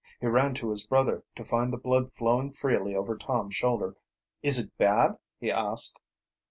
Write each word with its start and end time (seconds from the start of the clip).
He 0.19 0.25
ran 0.25 0.55
to 0.55 0.71
his 0.71 0.83
brother, 0.87 1.23
to 1.35 1.45
find 1.45 1.71
the 1.71 1.77
blood 1.77 2.11
flowing 2.13 2.53
freely 2.53 2.95
over 2.95 3.15
Tom's 3.15 3.53
shoulder. 3.53 3.95
"Is 4.41 4.57
it 4.57 4.75
bad?" 4.79 5.19
he 5.39 5.51
asked. 5.51 5.99